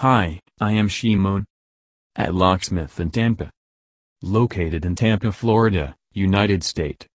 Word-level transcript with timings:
Hi, 0.00 0.40
I 0.60 0.72
am 0.72 0.88
Shimon. 0.88 1.46
At 2.16 2.34
Locksmith 2.34 3.00
in 3.00 3.10
Tampa. 3.10 3.50
Located 4.20 4.84
in 4.84 4.94
Tampa, 4.94 5.32
Florida, 5.32 5.96
United 6.12 6.62
States. 6.62 7.06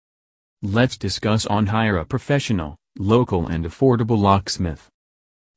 Let's 0.63 0.97
discuss 0.97 1.46
on 1.46 1.67
hire 1.67 1.97
a 1.97 2.05
professional, 2.05 2.78
local 2.97 3.46
and 3.46 3.65
affordable 3.65 4.17
locksmith. 4.17 4.89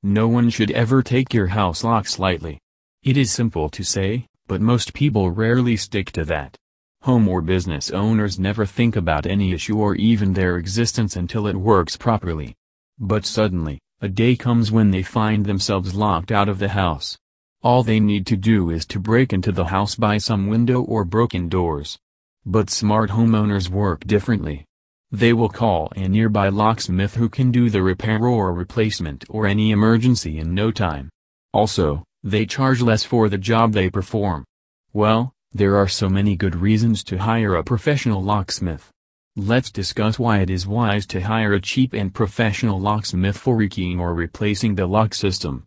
No 0.02 0.28
one 0.28 0.50
should 0.50 0.70
ever 0.72 1.02
take 1.02 1.32
your 1.32 1.46
house 1.46 1.82
locks 1.82 2.18
lightly. 2.18 2.58
It 3.02 3.16
is 3.16 3.32
simple 3.32 3.70
to 3.70 3.82
say, 3.82 4.26
but 4.46 4.60
most 4.60 4.92
people 4.92 5.30
rarely 5.30 5.78
stick 5.78 6.12
to 6.12 6.26
that. 6.26 6.58
Home 7.04 7.26
or 7.26 7.40
business 7.40 7.90
owners 7.90 8.38
never 8.38 8.66
think 8.66 8.96
about 8.96 9.24
any 9.24 9.54
issue 9.54 9.78
or 9.78 9.94
even 9.94 10.34
their 10.34 10.58
existence 10.58 11.16
until 11.16 11.46
it 11.46 11.56
works 11.56 11.96
properly. 11.96 12.54
But 12.98 13.24
suddenly, 13.24 13.80
a 14.04 14.08
day 14.08 14.36
comes 14.36 14.70
when 14.70 14.90
they 14.90 15.02
find 15.02 15.46
themselves 15.46 15.94
locked 15.94 16.30
out 16.30 16.46
of 16.46 16.58
the 16.58 16.68
house. 16.68 17.16
All 17.62 17.82
they 17.82 17.98
need 17.98 18.26
to 18.26 18.36
do 18.36 18.68
is 18.68 18.84
to 18.88 19.00
break 19.00 19.32
into 19.32 19.50
the 19.50 19.64
house 19.64 19.94
by 19.94 20.18
some 20.18 20.46
window 20.46 20.82
or 20.82 21.06
broken 21.06 21.48
doors. 21.48 21.98
But 22.44 22.68
smart 22.68 23.08
homeowners 23.08 23.70
work 23.70 24.06
differently. 24.06 24.66
They 25.10 25.32
will 25.32 25.48
call 25.48 25.90
a 25.96 26.06
nearby 26.06 26.50
locksmith 26.50 27.14
who 27.14 27.30
can 27.30 27.50
do 27.50 27.70
the 27.70 27.82
repair 27.82 28.26
or 28.26 28.52
replacement 28.52 29.24
or 29.30 29.46
any 29.46 29.70
emergency 29.70 30.38
in 30.38 30.54
no 30.54 30.70
time. 30.70 31.08
Also, 31.54 32.04
they 32.22 32.44
charge 32.44 32.82
less 32.82 33.04
for 33.04 33.30
the 33.30 33.38
job 33.38 33.72
they 33.72 33.88
perform. 33.88 34.44
Well, 34.92 35.32
there 35.50 35.78
are 35.78 35.88
so 35.88 36.10
many 36.10 36.36
good 36.36 36.56
reasons 36.56 37.02
to 37.04 37.16
hire 37.16 37.54
a 37.54 37.64
professional 37.64 38.22
locksmith. 38.22 38.90
Let's 39.36 39.72
discuss 39.72 40.16
why 40.16 40.38
it 40.38 40.48
is 40.48 40.64
wise 40.64 41.06
to 41.08 41.20
hire 41.20 41.54
a 41.54 41.60
cheap 41.60 41.92
and 41.92 42.14
professional 42.14 42.80
locksmith 42.80 43.36
for 43.36 43.56
rekeying 43.56 43.98
or 43.98 44.14
replacing 44.14 44.76
the 44.76 44.86
lock 44.86 45.12
system. 45.12 45.66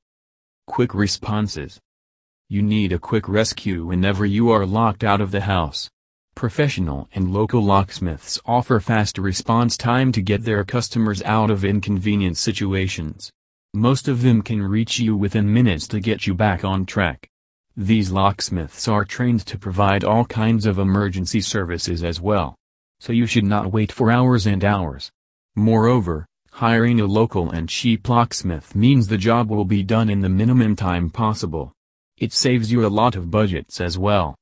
Quick 0.67 0.93
responses. 0.93 1.77
You 2.47 2.61
need 2.61 2.93
a 2.93 2.97
quick 2.97 3.27
rescue 3.27 3.85
whenever 3.85 4.25
you 4.25 4.51
are 4.51 4.65
locked 4.65 5.03
out 5.03 5.19
of 5.19 5.31
the 5.31 5.41
house. 5.41 5.89
Professional 6.33 7.09
and 7.13 7.33
local 7.33 7.61
locksmiths 7.61 8.39
offer 8.45 8.79
fast 8.79 9.17
response 9.17 9.75
time 9.75 10.13
to 10.13 10.21
get 10.21 10.45
their 10.45 10.63
customers 10.63 11.21
out 11.23 11.49
of 11.49 11.65
inconvenient 11.65 12.37
situations. 12.37 13.33
Most 13.73 14.07
of 14.07 14.21
them 14.21 14.43
can 14.43 14.61
reach 14.61 14.97
you 14.97 15.17
within 15.17 15.53
minutes 15.53 15.89
to 15.89 15.99
get 15.99 16.25
you 16.25 16.33
back 16.33 16.63
on 16.63 16.85
track. 16.85 17.27
These 17.75 18.11
locksmiths 18.11 18.87
are 18.87 19.03
trained 19.03 19.45
to 19.47 19.57
provide 19.57 20.05
all 20.05 20.23
kinds 20.23 20.65
of 20.65 20.79
emergency 20.79 21.41
services 21.41 22.01
as 22.01 22.21
well 22.21 22.55
so 22.99 23.13
you 23.13 23.25
should 23.25 23.43
not 23.43 23.71
wait 23.71 23.91
for 23.91 24.11
hours 24.11 24.45
and 24.45 24.63
hours. 24.63 25.11
Moreover, 25.55 26.25
hiring 26.51 26.99
a 26.99 27.05
local 27.05 27.51
and 27.51 27.69
cheap 27.69 28.07
locksmith 28.09 28.75
means 28.75 29.07
the 29.07 29.17
job 29.17 29.49
will 29.49 29.65
be 29.65 29.83
done 29.83 30.09
in 30.09 30.21
the 30.21 30.29
minimum 30.29 30.75
time 30.75 31.09
possible. 31.09 31.73
It 32.17 32.33
saves 32.33 32.71
you 32.71 32.85
a 32.85 32.89
lot 32.89 33.15
of 33.15 33.29
budgets 33.29 33.79
as 33.79 33.97
well. 33.97 34.35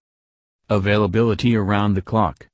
Availability 0.69 1.55
around 1.55 1.93
the 1.93 2.01
clock. 2.01 2.47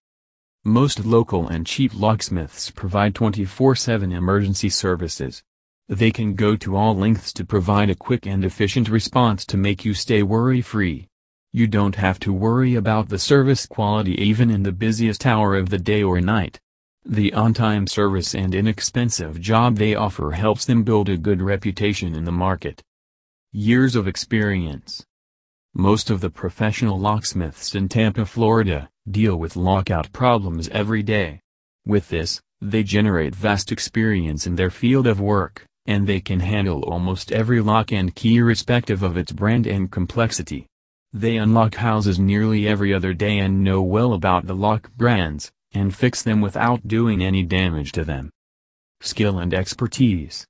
Most 0.64 1.06
local 1.06 1.48
and 1.48 1.66
cheap 1.66 1.92
locksmiths 1.96 2.72
provide 2.72 3.16
24-7 3.16 4.14
emergency 4.16 4.70
services. 4.70 5.42
They 5.88 6.12
can 6.12 6.36
go 6.36 6.56
to 6.56 6.76
all 6.76 6.96
lengths 6.96 7.34
to 7.34 7.46
provide 7.46 7.90
a 7.90 7.96
quick 7.96 8.26
and 8.26 8.46
efficient 8.46 8.90
response 8.90 9.46
to 9.48 9.58
make 9.58 9.84
you 9.86 9.94
stay 9.94 10.24
worry-free. 10.24 11.08
You 11.54 11.68
don't 11.68 11.96
have 11.98 12.18
to 12.20 12.32
worry 12.32 12.76
about 12.76 13.10
the 13.10 13.20
service 13.20 13.66
quality 13.66 14.14
even 14.22 14.50
in 14.50 14.64
the 14.64 14.72
busiest 14.72 15.26
hour 15.26 15.58
of 15.58 15.68
the 15.70 15.78
day 15.78 16.02
or 16.02 16.22
night. 16.22 16.62
The 17.04 17.34
on-time 17.34 17.88
service 17.88 18.34
and 18.34 18.56
inexpensive 18.56 19.42
job 19.42 19.76
they 19.76 19.94
offer 19.94 20.32
helps 20.32 20.64
them 20.64 20.84
build 20.84 21.10
a 21.10 21.18
good 21.18 21.42
reputation 21.42 22.16
in 22.16 22.24
the 22.24 22.32
market. 22.32 22.82
Years 23.52 23.98
of 23.98 24.08
experience 24.08 25.06
Most 25.74 26.10
of 26.10 26.22
the 26.22 26.30
professional 26.30 26.98
locksmiths 26.98 27.76
in 27.76 27.90
Tampa, 27.90 28.26
Florida, 28.26 28.90
deal 29.10 29.36
with 29.36 29.58
lockout 29.58 30.14
problems 30.14 30.70
every 30.70 31.04
day. 31.04 31.42
With 31.86 32.08
this, 32.08 32.40
they 32.62 32.84
generate 32.84 33.36
vast 33.36 33.74
experience 33.74 34.48
in 34.48 34.56
their 34.56 34.70
field 34.70 35.06
of 35.06 35.20
work, 35.20 35.66
and 35.86 36.08
they 36.08 36.22
can 36.22 36.40
handle 36.40 36.84
almost 36.84 37.34
every 37.34 37.60
lock 37.60 37.92
and 37.92 38.16
key 38.16 38.38
irrespective 38.38 39.04
of 39.04 39.18
its 39.18 39.34
brand 39.34 39.68
and 39.68 39.92
complexity. 39.92 40.68
They 41.14 41.38
unlock 41.38 41.76
houses 41.76 42.20
nearly 42.20 42.68
every 42.68 42.94
other 42.94 43.14
day 43.14 43.40
and 43.40 43.64
know 43.64 43.82
well 43.82 44.14
about 44.14 44.48
the 44.48 44.56
lock 44.56 44.92
brands, 44.94 45.52
and 45.74 45.94
fix 45.94 46.22
them 46.22 46.40
without 46.40 46.88
doing 46.88 47.22
any 47.22 47.44
damage 47.44 47.92
to 47.94 48.06
them. 48.06 48.32
Skill 49.02 49.40
and 49.40 49.54
expertise. 49.54 50.48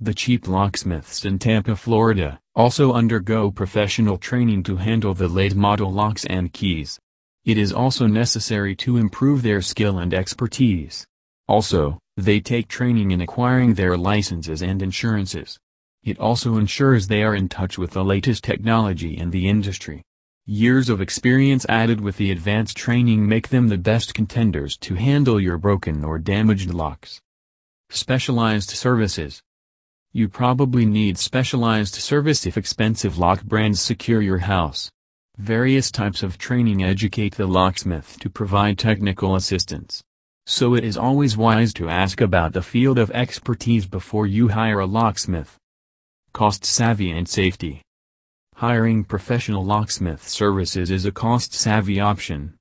The 0.00 0.14
cheap 0.14 0.48
locksmiths 0.48 1.24
in 1.24 1.38
Tampa, 1.38 1.76
Florida, 1.76 2.40
also 2.54 2.92
undergo 2.92 3.50
professional 3.50 4.18
training 4.18 4.62
to 4.64 4.76
handle 4.76 5.14
the 5.14 5.28
late 5.28 5.54
model 5.54 5.92
locks 5.92 6.24
and 6.24 6.52
keys. 6.52 6.98
It 7.44 7.58
is 7.58 7.72
also 7.72 8.06
necessary 8.06 8.74
to 8.76 8.96
improve 8.96 9.42
their 9.42 9.60
skill 9.60 9.98
and 9.98 10.14
expertise. 10.14 11.06
Also, 11.48 11.98
they 12.16 12.40
take 12.40 12.68
training 12.68 13.10
in 13.10 13.20
acquiring 13.20 13.74
their 13.74 13.96
licenses 13.96 14.62
and 14.62 14.80
insurances. 14.80 15.58
It 16.04 16.18
also 16.18 16.56
ensures 16.56 17.06
they 17.06 17.22
are 17.22 17.34
in 17.36 17.48
touch 17.48 17.78
with 17.78 17.92
the 17.92 18.04
latest 18.04 18.42
technology 18.42 19.16
in 19.16 19.30
the 19.30 19.48
industry. 19.48 20.02
Years 20.44 20.88
of 20.88 21.00
experience 21.00 21.64
added 21.68 22.00
with 22.00 22.16
the 22.16 22.32
advanced 22.32 22.76
training 22.76 23.28
make 23.28 23.50
them 23.50 23.68
the 23.68 23.78
best 23.78 24.12
contenders 24.12 24.76
to 24.78 24.96
handle 24.96 25.40
your 25.40 25.58
broken 25.58 26.04
or 26.04 26.18
damaged 26.18 26.74
locks. 26.74 27.20
Specialized 27.88 28.70
Services 28.70 29.40
You 30.12 30.28
probably 30.28 30.84
need 30.86 31.18
specialized 31.18 31.94
service 31.94 32.46
if 32.46 32.56
expensive 32.56 33.16
lock 33.16 33.44
brands 33.44 33.80
secure 33.80 34.20
your 34.20 34.38
house. 34.38 34.90
Various 35.38 35.92
types 35.92 36.24
of 36.24 36.36
training 36.36 36.82
educate 36.82 37.36
the 37.36 37.46
locksmith 37.46 38.18
to 38.18 38.28
provide 38.28 38.76
technical 38.76 39.36
assistance. 39.36 40.02
So 40.46 40.74
it 40.74 40.82
is 40.82 40.96
always 40.96 41.36
wise 41.36 41.72
to 41.74 41.88
ask 41.88 42.20
about 42.20 42.54
the 42.54 42.62
field 42.62 42.98
of 42.98 43.12
expertise 43.12 43.86
before 43.86 44.26
you 44.26 44.48
hire 44.48 44.80
a 44.80 44.86
locksmith 44.86 45.60
cost-savvy 46.32 47.10
and 47.10 47.28
safety. 47.28 47.82
Hiring 48.56 49.04
professional 49.04 49.64
locksmith 49.64 50.26
services 50.26 50.90
is 50.90 51.04
a 51.04 51.12
cost-savvy 51.12 52.00
option. 52.00 52.54